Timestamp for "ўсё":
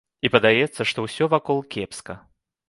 1.05-1.27